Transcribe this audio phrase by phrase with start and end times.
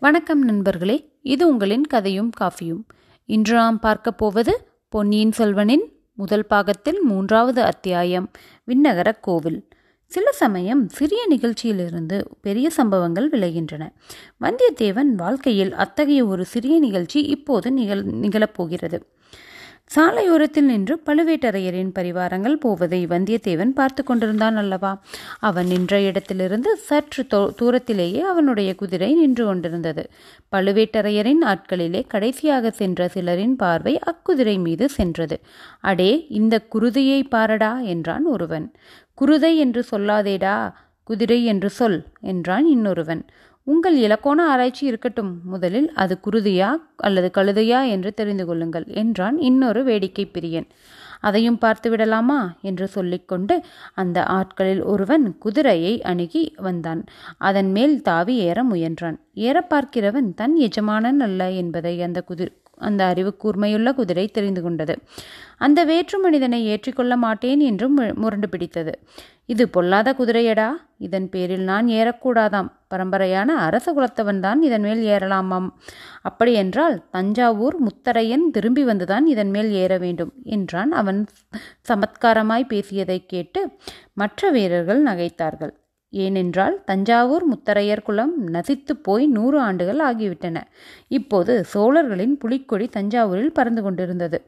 [0.00, 2.84] வணக்கம் நண்பர்களே இது உங்களின் கதையும் காஃபியும்.
[3.24, 8.30] இன்று நாம் பார்க்க போவது பொன்னியின் செல்வனின் முதல் பாகத்தில் மூன்றாவது அத்தியாயம்
[8.66, 9.68] விண்ணகர கோவில்.
[10.06, 13.88] சில சமயம் சிறிய நிகழ்ச்சியிலிருந்து பெரிய சம்பவங்கள் விளைகின்றன.
[14.40, 19.00] வந்தியத்தேவன் வாழ்க்கையில் அத்தகைய ஒரு சிறிய நிகழ்ச்சி இப்போது நிகழ் நிகழப்போகிறது
[19.94, 24.90] சாலையோரத்தில் நின்று பழுவேட்டரையரின் பரிவாரங்கள் போவதை வந்தியத்தேவன் பார்த்து கொண்டிருந்தான் அல்லவா?
[25.40, 27.26] அவன் நின்ற இடத்திலிருந்து சற்று
[27.56, 30.04] தூரத்திலேயே அவனுடைய குதிரை நின்று கொண்டிருந்தது.
[30.56, 35.38] பழுவேட்டரையரின் ஆட்களிலே கடைசியாக சென்ற சிலரின் பார்வை அக்குதிரை மீது சென்றது.
[35.80, 38.68] அடே இந்த குருதையை பாரடா என்றான் ஒருவன்.
[39.20, 40.72] குருதை என்று சொல்லாதேடா
[41.04, 43.22] குதிரை என்று சொல் என்றான் இன்னொருவன்.
[43.70, 45.32] உங்கள் இலக்கோண ஆராய்ச்சி இருக்கட்டும்.
[45.44, 50.68] முதலில் அது குருதியா அல்லது கழுதையா என்று தெரிந்து கொள்ளுங்கள் என்றான் இன்னொரு வேடிக்கை பிரியன்.
[51.20, 53.54] அதையும் பார்த்து விடலாமா என்று சொல்லிக்கொண்டு
[53.94, 57.02] அந்த ஆட்களில் ஒருவன் குதிரையை அணுகி வந்தான்.
[57.38, 59.18] அதன் மேல் தாவி ஏற முயன்றான்.
[59.46, 64.98] ஏற பார்க்கிறவன் தன் எஜமானன் அல்ல என்பதை அந்த குதிர் அந்த அறிவு கூர்மையுள்ள குதிரை தெரிந்து கொண்டது.
[65.58, 68.98] அந்த வேற்று மனிதனை ஏற்றிக்கொள்ள மாட்டேன் என்றும் முரண்டு பிடித்தது.
[69.46, 70.68] இது பொல்லாத குதிரையடா.
[70.98, 72.72] இதன் பேரில் நான் ஏறக்கூடாதாம்.
[72.94, 75.70] பரம்பரையான அரச குலத்தவன்தான் இதன் மேல் ஏறலாமாம்.
[76.22, 81.26] அப்படியென்றால் தஞ்சாவூர் முத்தரையன் திரும்பி வந்துதான் இதன் மேல் ஏற வேண்டும் என்றான் அவன்.
[81.88, 83.70] சமத்காரமாய் பேசியதைக் கேட்டு
[84.12, 85.70] மற்ற வீரர்கள் நகைத்தார்கள்.
[86.10, 90.56] ஏனென்றால் தஞ்சாவூர் முத்தரையர் குலம் நசித்து போய் நூறு ஆண்டுகள் ஆகிவிட்டன.
[91.08, 94.40] இப்போது சோழர்களின் புலிக்கொடி தஞ்சாவூரில் பறந்து கொண்டிருந்தது.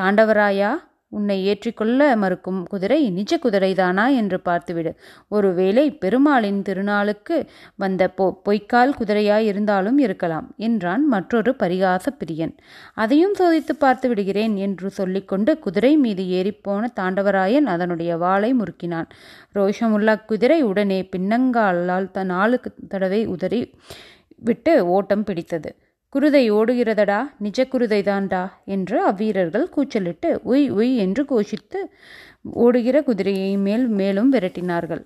[0.00, 0.70] தாண்டவராயா
[1.18, 4.92] உன்னை ஏற்றிக்கொள்ள மறுக்கும் குதிரை நிஜ குதிரைதானா என்று பார்த்துவிடு.
[5.28, 7.36] ஒருவேளை பெருமாளின் திருநாளுக்கு
[7.76, 12.54] வந்த பொ பொய்க்கால் குதிரையாய் இருந்தாலும் இருக்கலாம் என்றான் மற்றொரு பரிகாச பிரியன்.
[12.94, 19.08] அதையும் சோதித்து பார்த்து விடுகிறேன் என்று சொல்லிக்கொண்டு குதிரை மீது ஏறிப்போன தாண்டவராயன் அதனுடைய வாளை முறுக்கினான்.
[19.54, 23.62] ரோஷமுள்ள குதிரை உடனே பின்னங்காலால் த நாலு தடவை உதறி
[24.42, 25.70] விட்டு ஓட்டம் பிடித்தது.
[26.14, 28.42] குருதை ஓடுகிறதடா நிஜ குருதைதான்டா
[28.74, 31.80] என்று அவ்வீரர்கள் கூச்சலிட்டு உய் உய் என்று கோஷித்து
[32.64, 35.02] ஓடுகிற குதிரையை மேல் மேலும் விரட்டினார்கள்.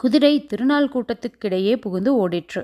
[0.00, 2.62] குதிரை திருநாள் கூட்டத்துக்கிடையே புகுந்து ஓடிற்று.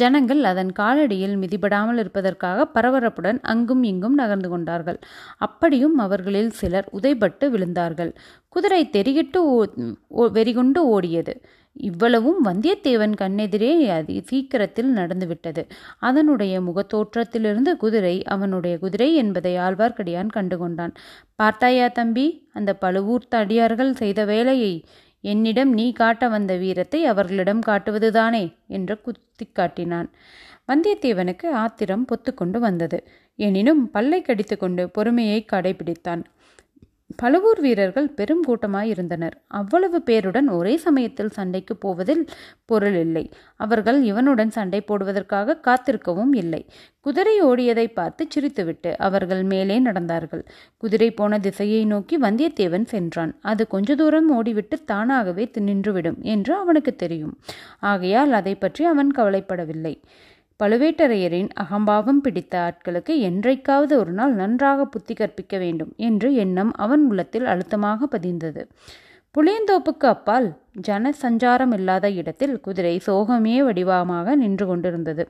[0.00, 4.98] ஜனங்கள் அதன் காலடியில் மிதிபடாமல் இருப்பதற்காக பரபரப்புடன் அங்கும் இங்கும் நகர்ந்து கொண்டார்கள்.
[5.46, 8.12] அப்படியும் அவர்களில் சிலர் உதைபட்டு விழுந்தார்கள்.
[8.48, 9.42] குதிரை தெரிகிட்டு
[10.38, 11.34] வெறிகொண்டு ஓடியது.
[11.76, 15.62] இவ்வளவும் வந்தியத்தேவன் கண்ணெதிரே அது சீக்கிரத்தில் நடந்துவிட்டது.
[15.98, 20.94] அதனுடைய முகத்தோற்றத்திலிருந்து குதிரை அவனுடைய குதிரை என்பதை ஆழ்வார்க்கடியான் கண்டுகொண்டான்.
[21.34, 24.74] பார்த்தாயா தம்பி அந்த பழுவூர்த்த அடியார்கள் செய்த வேலையை
[25.24, 30.08] என்னிடம் நீ காட்ட வந்த வீரத்தை அவர்களிடம் காட்டுவதுதானே என்று குத்தி காட்டினான்.
[30.72, 32.98] வந்தியத்தேவனுக்கு ஆத்திரம் பொத்துக்கொண்டு வந்தது.
[33.38, 36.22] எனினும் பல்லை கடித்துக்கொண்டு பொறுமையை கடைபிடித்தான்.
[37.16, 39.34] பழுவூர் வீரர்கள் பெரும் கூட்டமாய் இருந்தனர்.
[39.46, 42.24] அவ்வளவு பேருடன் ஒரே சமயத்தில் சண்டைக்கு போவதில்
[42.64, 43.24] பொருள் இல்லை.
[43.56, 46.62] அவர்கள் இவனுடன் சண்டை போடுவதற்காக காத்திருக்கவும் இல்லை.
[47.00, 50.42] குதிரை ஓடியதை பார்த்து சிரித்துவிட்டு அவர்கள் மேலே நடந்தார்கள்.
[50.76, 53.32] குதிரை போன திசையை நோக்கி வந்தியத்தேவன் சென்றான்.
[53.40, 57.34] அது கொஞ்ச தூரம் ஓடிவிட்டு தானாகவே நின்றுவிடும் என்று அவனுக்கு தெரியும்.
[57.78, 59.94] ஆகையால் அதை பற்றி அவன் கவலைப்படவில்லை.
[60.62, 67.44] பழுவேட்டரையரின் அகம்பாவம் பிடித்த ஆட்களுக்கு என்றைக்காவது ஒரு நாள் நன்றாக புத்தி கற்பிக்க வேண்டும் என்று எண்ணம் அவன் உள்ளத்தில்
[67.44, 68.64] அழுத்தமாக பதிந்தது.
[69.34, 75.24] புளியந்தோப்புக்கு அப்பால் ஜன சஞ்சாரம் இல்லாத இடத்தில் குதிரை சோகமே வடிவமாக நின்று கொண்டிருந்தது.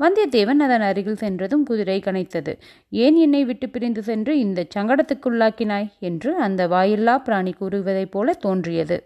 [0.00, 2.52] வந்தியத்தேவன் அதன் அருகில் சென்றதும் குதிரை கனைத்தது.
[2.90, 5.88] ஏன் என்னை விட்டு பிரிந்து சென்று இந்த சங்கடத்துக்குள்ளாக்கினாய்?
[5.98, 8.98] என்று அந்த வாயில்லா பிராணி கூறுவதைப் போல தோன்றியது.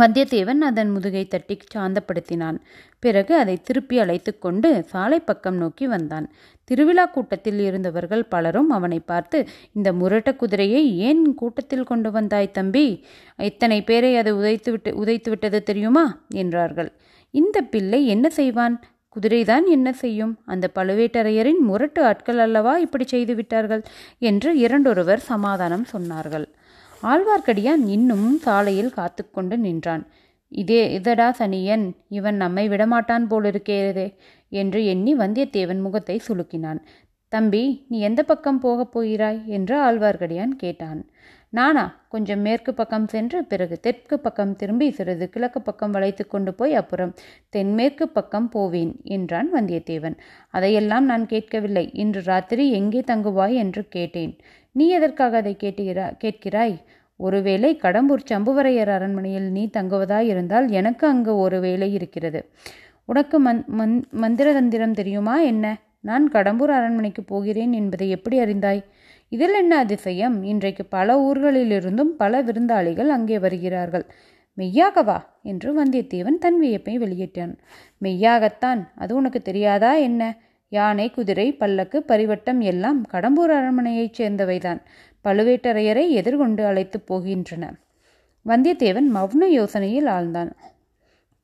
[0.00, 2.58] வந்தியத்தேவன் அதன் முதுகை தட்டி சாந்தப்படுத்தினான்.
[2.98, 6.26] பிறகு அதை திருப்பி அழைத்து கொண்டு சாலை பக்கம் நோக்கி வந்தான்.
[6.64, 13.04] திருவிழா கூட்டத்தில் இருந்தவர்கள் பலரும் அவனை பார்த்து இந்த முரட்ட குதிரையை ஏன் கூட்டத்தில் கொண்டு வந்தாய் தம்பி?
[13.36, 16.20] இத்தனை பேரை அது உதைத்து விட்டு உதைத்து விட்டது தெரியுமா?
[16.28, 16.92] என்றார்கள்.
[17.30, 18.80] இந்த பிள்ளை என்ன செய்வான்?
[19.16, 20.38] குதிரைதான் என்ன செய்யும்?
[20.44, 23.82] அந்த பழுவேட்டரையரின் முரட்டு ஆட்கள் அல்லவா இப்படி செய்து விட்டார்கள்?
[24.18, 26.46] என்று இரண்டொருவர் சமாதானம் சொன்னார்கள்.
[27.02, 30.04] ஆழ்வார்க்கடியான் இன்னும் சாலையில் காத்து கொண்டு நின்றான்.
[30.52, 34.08] இதே இதடா சனியன் இவன் நம்மை விடமாட்டான் போலிருக்கிறதே
[34.48, 36.80] என்று எண்ணி வந்தியத்தேவன் முகத்தை சுலுக்கினான்.
[37.28, 39.40] தம்பி நீ எந்த பக்கம் போகப் போகிறாய்?
[39.46, 41.00] என்று ஆழ்வார்க்கடியான் கேட்டான்.
[41.50, 46.74] நானா கொஞ்சம் மேற்கு பக்கம் சென்று பிறகு தெற்கு பக்கம் திரும்பி சிறிது கிழக்கு பக்கம் வளைத்து கொண்டு போய்
[46.74, 47.14] அப்புறம்
[47.48, 50.16] தென்மேற்கு பக்கம் போவேன் என்றான் வந்தியத்தேவன்.
[50.50, 51.90] அதையெல்லாம் நான் கேட்கவில்லை.
[51.94, 53.54] இன்று ராத்திரி எங்கே தங்குவாய்?
[53.54, 54.34] என்று கேட்டேன்.
[54.72, 56.76] நீ எதற்காக அதை கேட்டுகிறா கேட்கிறாய்?
[57.22, 62.40] ஒருவேளை கடம்பூர் சம்புவரையர் அரண்மனையில் நீ தங்குவதாய் இருந்தால் எனக்கு அங்கு ஒரு வேலை இருக்கிறது.
[63.04, 65.66] உனக்கு மந் மந் மந்திர தந்திரம் தெரியுமா என்ன?
[66.00, 68.82] நான் கடம்பூர் அரண்மனைக்கு போகிறேன் என்பதை எப்படி அறிந்தாய்?
[69.32, 70.42] இதில் என்ன அதிசயம்?
[70.42, 74.06] இன்றைக்கு பல ஊர்களிலிருந்தும் பல விருந்தாளிகள் அங்கே வருகிறார்கள்.
[74.58, 75.18] மெய்யாகவா?
[75.42, 77.54] என்று வந்தியத்தேவன் தன் வியப்பை வெளியிட்டான்
[78.02, 78.82] மெய்யாகத்தான்.
[78.96, 80.22] அது உனக்கு தெரியாதா என்ன?
[80.72, 84.80] யானை குதிரை பல்லக்கு பரிவட்டம் எல்லாம் கடம்பூர் அரண்மனையைச் சேர்ந்தவைதான்.
[85.24, 87.70] பழுவேட்டரையரை எதிர்கொண்டு அழைத்துப் போகின்றன.
[88.46, 90.50] வந்தியத்தேவன் மௌன யோசனையில் ஆழ்ந்தான்.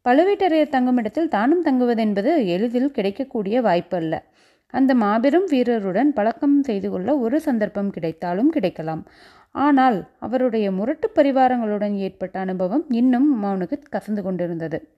[0.04, 4.24] பழுவேட்டரையர் தங்குமிடத்தில் தானும் தங்குவதென்பது எளிதில் கிடைக்கக்கூடிய வாய்ப்பு அல்ல
[4.66, 9.06] அந்த மாபெரும் வீரருடன் பழக்கம் செய்து கொள்ள ஒரு சந்தர்ப்பம் கிடைத்தாலும் கிடைக்கலாம்.
[9.50, 14.88] ஆனால் அவருடைய முரட்டு பரிவாரங்களுடன் ஏற்பட்ட அனுபவம் இன்னும் அவனுக்கு கசந்து கொண்டிருந்தது.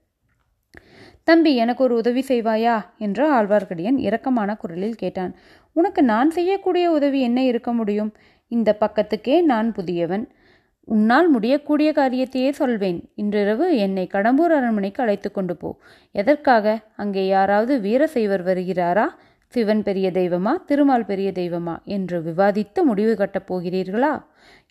[1.25, 2.81] தம்பி எனக்கு ஒரு உதவி செய்வாயா?
[2.99, 5.35] என்று ஆழ்வார்க்கடியன் இரக்கமான குரலில் கேட்டான்.
[5.73, 8.13] உனக்கு நான் செய்யக்கூடிய உதவி என்ன இருக்க முடியும்?
[8.51, 10.25] இந்த பக்கத்துக்கே நான் புதியவன்.
[10.85, 13.01] உன்னால் முடியக்கூடிய காரியத்தையே சொல்வேன்.
[13.15, 15.71] இன்றிரவு என்னை கடம்பூர் அரண்மனைக்கு அழைத்து கொண்டு போ.
[16.13, 16.81] எதற்காக?
[16.97, 19.07] அங்கே யாராவது வீர செய்வர் வருகிறாரா?
[19.47, 20.53] சிவன் பெரிய தெய்வமா?
[20.67, 21.77] திருமால் பெரிய தெய்வமா?
[21.85, 24.13] என்று விவாதித்து முடிவு கட்டப் போகிறீர்களா?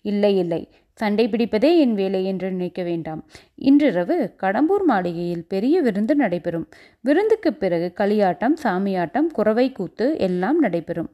[0.02, 0.62] இல்லை இல்லை.
[0.94, 3.20] சண்டை பிடிப்பதே என் வேலை என்று நினைக்க வேண்டாம்.
[3.54, 6.68] இன்றிரவு கடம்பூர் மாளிகையில் பெரிய விருந்து நடைபெறும்.
[7.00, 11.10] விருந்துக்கு பிறகு களியாட்டம் சாமியாட்டம் குறவை கூத்து எல்லாம் நடைபெறும்.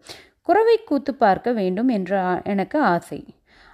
[0.46, 2.18] குறவை கூத்து பார்க்க வேண்டும் என்று
[2.52, 3.20] எனக்கு ஆசை.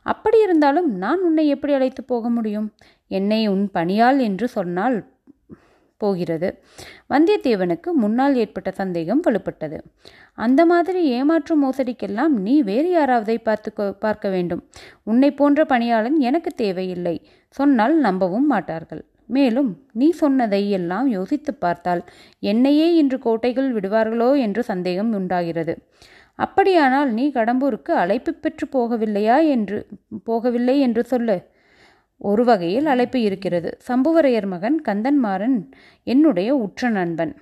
[0.07, 2.69] அப்படி இருந்தாலும் நான் உன்னை எப்படி அழைத்து போக முடியும்?
[3.11, 4.97] என்னை உன் பணியால் என்று சொன்னால்
[6.01, 6.49] போகிறது.
[7.13, 9.79] வந்தியத்தேவனுக்கு முன்னால் ஏற்பட்ட சந்தேகம் வலுப்பட்டது.
[10.39, 13.71] அந்த மாதிரி ஏமாற்று மோசடிக்கெல்லாம் நீ வேறு யாராவதை பார்த்து
[14.05, 14.63] பார்க்க வேண்டும்.
[15.11, 17.17] உன்னை போன்ற பணியாளன் எனக்கு தேவையில்லை.
[17.55, 19.03] சொன்னால் நம்பவும் மாட்டார்கள்.
[19.27, 19.71] மேலும்
[20.01, 22.03] நீ சொன்னதை எல்லாம் யோசித்து பார்த்தால்
[22.53, 25.75] என்னையே இன்று கோட்டைகள் விடுவார்களோ என்று சந்தேகம் உண்டாகிறது.
[26.45, 29.79] அப்படியானால் நீ கடம்பூருக்கு அழைப்பு பெற்று போகவில்லையா என்று
[30.31, 31.37] போகவில்லை என்று சொல்லு.
[32.21, 33.71] ஒரு வகையில் அழைப்பு இருக்கிறது.
[33.89, 35.57] சம்புவரையர் மகன் கந்தன்மாறன்
[36.07, 37.33] என்னுடைய உற்ற நண்பன்.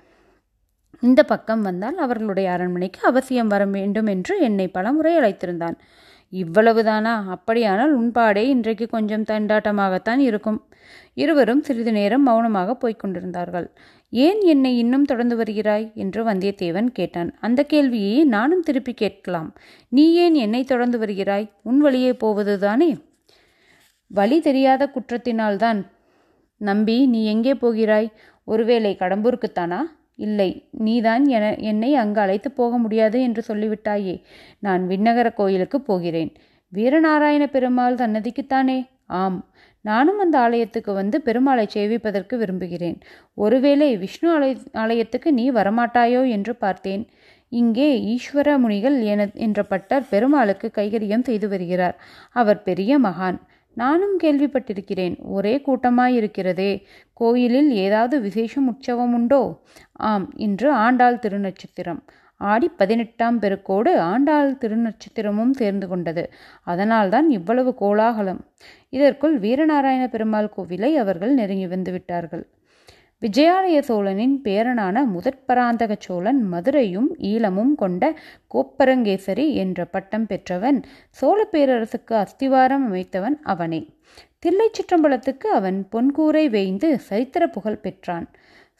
[1.03, 5.77] இந்த பக்கம் வந்தால் அவர்களுடைய அரண்மனைக்கு அவசியம் வர வேண்டும் என்று என்னை பலமுறை அழைத்திருந்தான்.
[6.31, 7.13] இவ்வளவுதானா?
[7.29, 10.67] அப்படியானால் உண்பாடே இன்றைக்கு கொஞ்சம் தண்டாட்டமாகத்தான் இருக்கும்.
[11.13, 13.71] இருவரும் சிறிது நேரம் மௌனமாக போய்க் கொண்டிருந்தார்கள்
[14.09, 15.91] ஏன் என்னை இன்னும் தொடர்ந்து வருகிறாய்?
[15.93, 17.37] என்று வந்தியத்தேவன் கேட்டான்.
[17.39, 19.55] அந்த கேள்வியை நானும் திருப்பி கேட்கலாம்.
[19.89, 21.51] நீ ஏன் என்னை தொடர்ந்து வருகிறாய்?
[21.63, 22.97] உன் வழியே போவதுதானே?
[24.07, 25.85] வழி தெரியாத குற்றத்தினால்தான்.
[26.57, 28.11] நம்பி நீ எங்கே போகிறாய்?
[28.43, 29.79] ஒருவேளை கடம்பூருக்குத்தானா?
[30.21, 34.15] இல்லை நீதான் என என்னை அங்கு அழைத்து போக முடியாது என்று சொல்லிவிட்டாயே.
[34.59, 36.31] நான் விண்ணகர கோயிலுக்கு போகிறேன்.
[36.73, 38.79] வீரநாராயண பெருமாள் சன்னதிக்குத்தானே?
[39.19, 39.39] ஆம்.
[39.85, 42.97] நானும் அந்த ஆலயத்துக்கு வந்து பெருமாளை சேவிப்பதற்கு விரும்புகிறேன்.
[43.37, 47.03] ஒருவேளை விஷ்ணு ஆலய ஆலயத்துக்கு நீ வரமாட்டாயோ என்று பார்த்தேன்.
[47.51, 51.97] இங்கே ஈஸ்வர முனிகள் என என்ற பட்டர் பெருமாளுக்கு கைகரியம் செய்து வருகிறார்.
[52.35, 53.39] அவர் பெரிய மகான்.
[53.73, 55.15] நானும் கேள்விப்பட்டிருக்கிறேன்.
[55.21, 56.83] ஒரே கூட்டமாயிருக்கிறதே.
[57.13, 59.61] கோயிலில் ஏதாவது விசேஷம் உற்சவம் உண்டோ?
[59.91, 61.99] ஆம் இன்று ஆண்டாள் திருநட்சத்திரம்.
[62.37, 66.33] ஆடி பதினெட்டாம் பெருக்கோடு ஆண்டாள் திருநட்சத்திரமும் சேர்ந்து கொண்டது.
[66.63, 68.45] அதனால்தான் இவ்வளவு கோலாகலம்.
[68.89, 72.47] இதற்குள் வீரநாராயண பெருமாள் கோவிலை அவர்கள் நெருங்கி வந்து விட்டார்கள்.
[73.21, 78.13] விஜயாலய சோழனின் பேரனான முதற்பராந்தக சோழன் மதுரையும் ஈழமும் கொண்ட
[78.53, 83.81] கோப்பரங்கேசரி என்ற பட்டம் பெற்றவன் சோழ பேரரசுக்கு அஸ்திவாரம் அமைத்தவன் அவனே.
[84.39, 88.27] தில்லை சிற்றம்பலத்துக்கு அவன் பொன்கூரை வேய்ந்து சரித்திர புகழ் பெற்றான்.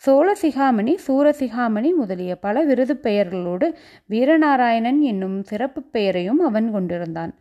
[0.05, 3.73] சோழசிகாமணி சூரசிகாமணி முதலிய பல விருது பெயர்களோடு
[4.09, 7.33] வீரநாராயணன் என்னும் சிறப்பு பெயரையும் அவன் கொண்டிருந்தான்.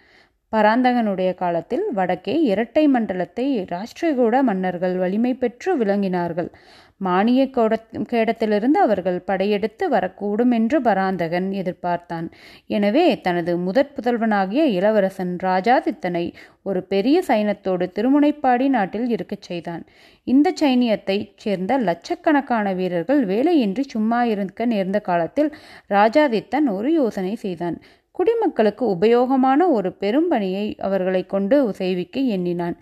[0.52, 6.49] பராந்தகனுடைய காலத்தில் வடக்கே இரட்டை மண்டலத்தை ராஷ்டிரகூட மன்னர்கள் வலிமை பெற்று விளங்கினார்கள்.
[7.06, 7.43] மானிய
[8.12, 12.26] கேடத்திலிருந்து அவர்கள் படையெடுத்து வரக்கூடும் என்று பராந்தகன் எதிர்பார்த்தான்.
[12.76, 16.25] எனவே தனது முதற் புதல்வனாகிய இளவரசன் ராஜாதித்தனை
[16.62, 19.85] ஒரு பெரிய சைனத்தோடு திருமுனைப்பாடி நாட்டில் இருக்கச் செய்தான்.
[20.26, 25.50] இந்த சைனியத்தைச் சேர்ந்த லட்சக்கணக்கான வீரர்கள் வேலையின்றி சும்மா இருக்க நேர்ந்த காலத்தில்
[25.90, 27.78] ராஜாதித்தன் ஒரு யோசனை செய்தான்.
[28.12, 32.76] குடிமக்களுக்கு உபயோகமான ஒரு பெரும் பணியை அவர்களை கொண்டு செய்விக்க எண்ணினான்.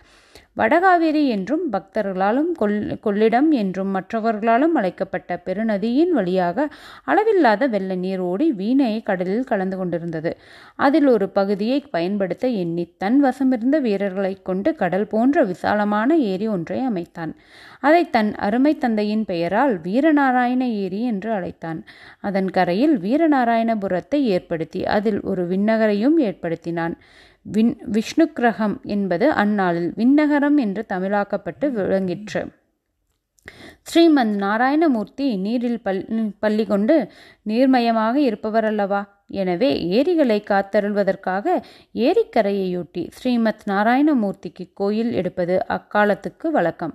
[0.58, 6.66] வடகாவேரி என்றும் பக்தர்களாலும் கொள் கொள்ளிடம் என்றும் மற்றவர்களாலும் அழைக்கப்பட்ட பெருநதியின் வழியாக
[7.04, 10.32] அளவில்லாத வெள்ள நீர் ஓடி வீணையை கடலில் கலந்து கொண்டிருந்தது.
[10.76, 17.34] அதில் ஒரு பகுதியை பயன்படுத்த எண்ணி தன் வசமிருந்த வீரர்களை கொண்டு கடல் போன்ற விசாலமான ஏரி ஒன்றை அமைத்தான்.
[17.80, 21.80] அதை தன் அருமை தந்தையின் பெயரால் வீரநாராயண ஏரி என்று அழைத்தான்.
[22.20, 26.96] அதன் கரையில் வீரநாராயணபுரத்தை ஏற்படுத்தி அதில் ஒரு விண்ணகரையும் ஏற்படுத்தினான்.
[27.50, 32.42] விண் விஷ்ணு கிரகம் என்பது அந்நாளில் விண்ணகரம் என்று தமிழாக்கப்பட்டு விளங்கிற்று.
[33.90, 36.96] ஸ்ரீமந்த் நாராயணமூர்த்தி நீரில் பல் பள்ளி கொண்டு
[37.46, 39.00] நீர்மயமாக இருப்பவர் அல்லவா
[39.30, 41.62] எனவே ஏரிகளை காத்தருள்வதற்காக
[41.94, 46.94] ஏரிக்கரையையொட்டி ஸ்ரீமத் நாராயணமூர்த்திக்கு கோயில் எடுப்பது அக்காலத்துக்கு வழக்கம்.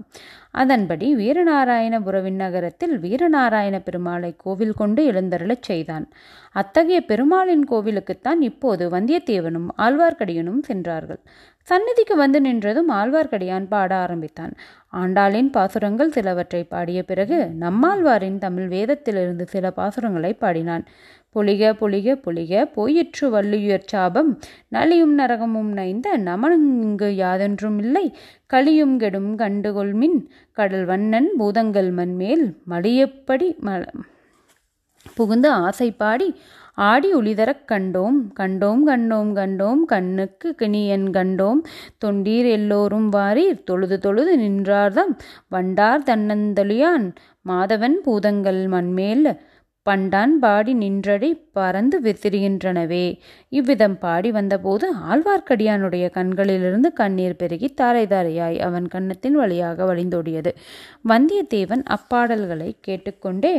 [0.52, 6.08] அதன்படி வீரநாராயணபுர விண்ணகரத்தில் வீரநாராயண பெருமாளை கோவில் கொண்டு எழுந்தருளச் செய்தான்.
[6.52, 11.22] அத்தகைய பெருமாளின் கோவிலுக்குத்தான் இப்போது வந்தியத்தேவனும் ஆழ்வார்க்கடியனும் சென்றார்கள்.
[11.62, 14.54] சந்நிதிக்கு வந்து நின்றதும் ஆழ்வார்க்கடியான் பாட ஆரம்பித்தான்.
[14.94, 20.86] ஆண்டாளின் பாசுரங்கள் சிலவற்றை பாடிய பிறகு நம்மாழ்வாரின் தமிழ் வேதத்திலிருந்து சில பாசுரங்களை பாடினான்.
[21.36, 24.40] பொழிக பொழிக பொழிக போயிற்று வள்ளியுயர் சாபம்.
[24.68, 28.16] நலியும் நரகமும் நைந்த நமனுங்கு யாதென்றும் இல்லை.
[28.46, 30.18] கலியும் கெடும் கண்டுகொள்மின்
[30.52, 32.58] கடல் வண்ணன் பூதங்கள் மண்மேல்.
[32.70, 33.84] மடியப்படி ம
[35.16, 36.36] புகுந்து ஆசை பாடி
[36.76, 38.16] ஆடி ஒளிதரக் கண்டோம்.
[38.40, 39.82] கண்டோம் கண்டோம் கண்டோம்.
[39.86, 41.60] கண்ணுக்கு கிணியன் கண்டோம்.
[42.06, 43.64] தொண்டீர் எல்லோரும் வாரீர்.
[43.64, 45.18] தொழுது தொழுது நின்றார்தம்.
[45.48, 47.12] வண்டார் தன்னந்தொழியான்.
[47.50, 49.40] மாதவன் பூதங்கள் மண்மேல்.
[49.86, 53.20] பண்டான் பாடி நின்றடி பறந்து வித்திருகின்றனவே.
[53.50, 60.52] இவ்விதம் பாடி வந்தபோது ஆழ்வார்க்கடியானுடைய கண்களிலிருந்து கண்ணீர் பெருகி தாரை தாரையாய் அவன் கன்னத்தின் வழியாக வழிந்தோடியது.
[61.10, 63.54] வந்தியத்தேவன் அப்பாடல்களை கேட்டுக்கொண்டே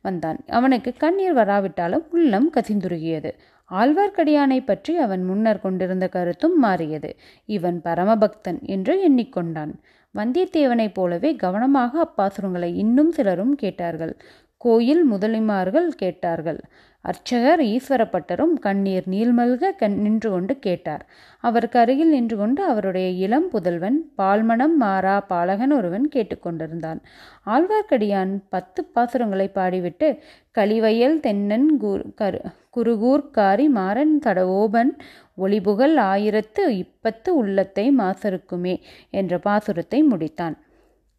[0.00, 0.40] வந்தான்.
[0.46, 3.32] அவனுக்கு கண்ணீர் வராவிட்டாலும் உள்ளம் கசிந்துருகியது.
[3.70, 7.16] ஆழ்வார்க்கடியானை பற்றி அவன் முன்னர் கொண்டிருந்த கருத்தும் மாறியது.
[7.48, 9.72] இவன் பரமபக்தன் என்று எண்ணிக்கொண்டான்.
[10.14, 14.14] வந்தியத்தேவனைப் போலவே கவனமாக அப்பாசுரங்களை இன்னும் சிலரும் கேட்டார்கள்.
[14.60, 16.60] கோயில் முதலிமார்கள் கேட்டார்கள்.
[17.04, 21.04] அர்ச்சகர் ஈஸ்வரப்பட்டரும் கண்ணீர் நீள்மல்க கண் நின்று கொண்டு கேட்டார்.
[21.44, 27.00] அவருக்கு அருகில் நின்று கொண்டு அவருடைய இளம் புதல்வன் பால்மணம் மாறா பாலகன் ஒருவன் கேட்டுக்கொண்டிருந்தான்.
[27.46, 30.08] ஆழ்வார்க்கடியான் பத்து பாசுரங்களை பாடிவிட்டு
[30.52, 32.40] கலிவயல் தென்னன் குரு கரு
[32.76, 34.92] குருகூர்காரி மாறன் தடவோபன்
[35.36, 38.74] ஒளிபுகழ் ஆயிரத்து இப்பத்து உள்ளத்தை மாசருக்குமே
[39.10, 40.56] என்ற பாசுரத்தை முடித்தான்.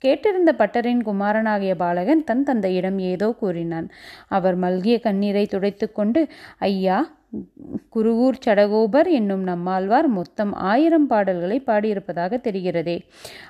[0.02, 3.88] கேட்டிருந்த பட்டரின் குமாரனாகிய பாலகன் தன் தந்தையிடம் ஏதோ கூறினான்.
[4.28, 6.22] அவர் மல்கிய கண்ணீரை துடைத்து கொண்டு
[6.70, 7.00] ஐயா
[7.96, 12.96] குருவூர் சடகோபர் என்னும் நம்மாழ்வார் மொத்தம் ஆயிரம் பாடல்களை பாடியிருப்பதாக தெரிகிறதே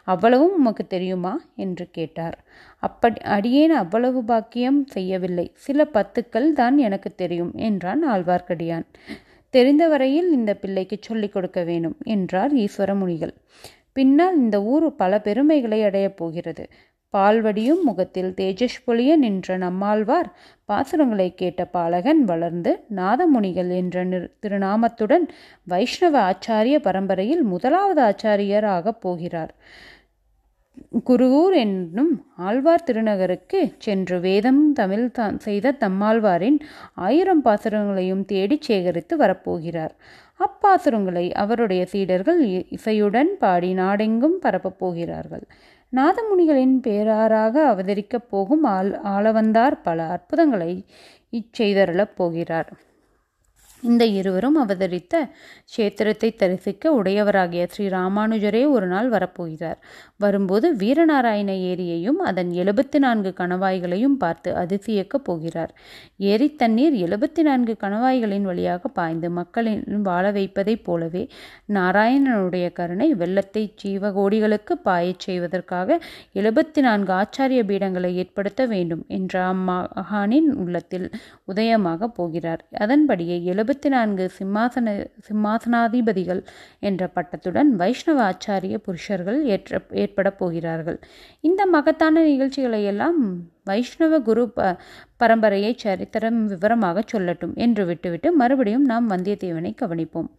[0.03, 2.38] அவ்வளவும் உமக்கு தெரியுமா என்று கேட்டார்.
[2.84, 5.48] அப்படி அடியேன் அவ்வளவு பாக்கியம் செய்யவில்லை.
[5.68, 8.86] சில பத்துக்கள் தான் எனக்கு தெரியும் என்றான் ஆழ்வார்க்கடியான்.
[9.53, 13.34] தெரிந்தவரையில் இந்த பிள்ளைக்கு சொல்லிக் கொடுக்க வேணும் என்றார் ஈஸ்வரமுனிகள்.
[14.00, 16.65] பின்னால் இந்த ஊர் பல பெருமைகளை அடையப் போகிறது.
[17.13, 20.27] பால்வடியும் முகத்தில் தேஜஸ் பொழிய நின்ற நம்மாழ்வார்
[20.70, 24.03] பாசுரங்களை கேட்ட பாலகன் வளர்ந்து நாதமுனிகள் என்ற
[24.44, 25.25] திருநாமத்துடன்
[25.63, 29.53] வைஷ்ணவ ஆச்சாரிய பரம்பரையில் முதலாவது ஆச்சாரியர் ஆகப் போகிறார்.
[30.91, 36.60] குருவூர் என்னும் ஆழ்வார் திருநகருக்கு சென்று வேதம் தமிழ் தான் செய்த தம்மாழ்வாரின்
[36.96, 39.93] ஆயிரம் பாசுரங்களையும் தேடி சேகரித்து வரப்போகிறார்.
[40.39, 42.41] அப்பாசுரங்களை அவருடைய சீடர்கள்
[42.77, 45.48] இசையுடன் பாடி நாடெங்கும் பரப்பப் போகிறார்கள்.
[45.93, 50.86] நாதமுனிகளின் பேராராக அவதரிக்கப் போகும் ஆள் ஆளவந்தார் பல அற்புதங்களை
[51.31, 52.72] இச்செய்தருளப் போகிறார்.
[53.81, 55.27] இந்த இருவரும் அவதரித்த
[55.77, 59.77] கஷேத்திரத்தை தரிசிக்க உடையவராகிய ஸ்ரீ ராமானுஜரே ஒரு நாள் வரப்போகிறார்.
[60.17, 65.74] வரும்போது வீரநாராயண ஏரியையும் அதன் எழுபத்தி நான்கு கணவாய்களையும் பார்த்து அதிசயக்கப் போகிறார்.
[66.17, 71.27] ஏரி தண்ணீர் எழுபத்தி நான்கு கணவாய்களின் வழியாக பாய்ந்து மக்களின் வாழ வைப்பதைப் போலவே
[71.74, 76.00] நாராயணனுடைய கருணை வெள்ளத்தை ஜீவகோடிகளுக்கு பாயச் செய்வதற்காக
[76.33, 81.09] எழுபத்தி நான்கு ஆச்சாரிய பீடங்களை ஏற்படுத்த வேண்டும் என்ற அம்மகானின் உள்ளத்தில்
[81.48, 82.67] உதயமாக போகிறார்.
[82.77, 86.43] அதன்படியே எழுபத்தி நான்கு சிம்மாசன சிம்மாசனாதிபதிகள்
[86.79, 90.99] என்ற பட்டத்துடன் வைஷ்ணவ ஆச்சாரிய புருஷர்கள் ஏற்ற ஏற்பட போகிறார்கள்.
[91.41, 94.77] இந்த மகத்தான நிகழ்ச்சிகளை எல்லாம் வைஷ்ணவ குரு ப
[95.19, 100.29] பரம்பரையை சரித்திரம் விவரமாக சொல்லட்டும் என்று விட்டுவிட்டு மறுபடியும் நாம் வந்தியத்தேவனை கவனிப்போம்.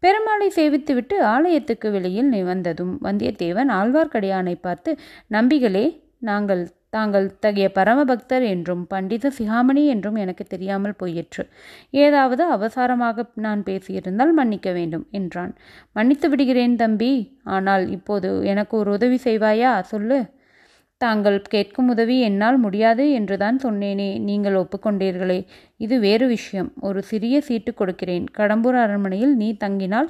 [0.00, 4.98] பெருமாளை சேவித்துவிட்டு ஆலயத்துக்கு வெளியில் வந்ததும் வந்தியத்தேவன் ஆழ்வார்க்கடியானை பார்த்து
[5.30, 11.44] நம்பிகளே நாங்கள் தாங்கள் இத்தகைய பரமபக்தர் என்றும் பண்டித சிகாமணி என்றும் எனக்கு தெரியாமல் போயிற்று.
[12.04, 15.52] ஏதாவது அவசாரமாக நான் பேசியிருந்தால் மன்னிக்க வேண்டும் என்றான்.
[15.92, 17.12] மன்னித்து விடுகிறேன் தம்பி.
[17.56, 19.72] ஆனால் இப்போது எனக்கு ஒரு உதவி செய்வாயா?
[19.92, 20.20] சொல்லு.
[21.00, 24.08] தாங்கள் கேட்கும் உதவி என்னால் முடியாது என்றுதான் சொன்னேனே.
[24.28, 25.36] நீங்கள் ஒப்புக்கொண்டீர்களே.
[25.84, 26.70] இது வேறு விஷயம்.
[26.88, 28.26] ஒரு சிறிய சீட்டு கொடுக்கிறேன்.
[28.38, 30.08] கடம்பூர் அரண்மனையில் நீ தங்கினால்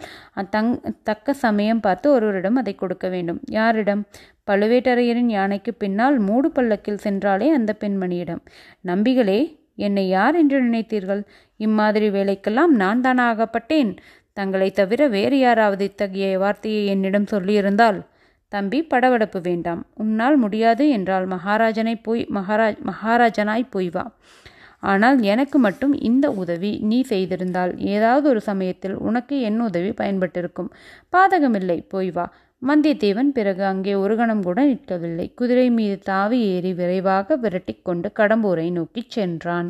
[0.54, 0.70] தங்
[1.08, 3.40] தக்க சமயம் பார்த்து ஒருவரிடம் அதை கொடுக்க வேண்டும்.
[3.58, 4.04] யாரிடம்?
[4.46, 8.42] பழுவேட்டரையரின் யானைக்கு பின்னால் மூடு பல்லக்கில் சென்றாலே அந்த பெண்மணியிடம்.
[8.84, 9.40] நம்பிகளே
[9.76, 11.22] என்னை யார் என்று நினைத்தீர்கள்?
[11.56, 13.90] இம்மாதிரி வேலைக்கெல்லாம் நான் தானா ஆகப்பட்டேன்.
[14.32, 17.98] தங்களை தவிர வேறு யாராவது இத்தகைய வார்த்தையை என்னிடம் சொல்லியிருந்தால்
[18.48, 19.86] தம்பி படவடப்பு வேண்டாம்.
[19.94, 24.04] உன்னால் முடியாது என்றால் மகாராஜனை போய் மகாராஜ் மகாராஜனாய் போய் வா.
[24.80, 27.72] ஆனால் எனக்கு மட்டும் இந்த உதவி நீ செய்திருந்தால்.
[27.78, 30.70] ஏதாவது ஒரு சமயத்தில் உனக்கு என் உதவி பயன்பட்டிருக்கும்.
[31.12, 32.26] பாதகமில்லை போய் வா.
[32.62, 35.34] வந்தியத்தேவன் பிறகு அங்கே ஒரு கணம் கூட நிற்கவில்லை.
[35.34, 39.68] குதிரை மீது தாவி ஏறி விரைவாக விரட்டிக்கொண்டு கடம்பூரை நோக்கிச் சென்றான்.